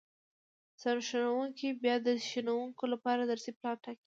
[0.81, 3.99] سرښوونکی بیا د ښوونکو لپاره درسي پلان ټاکي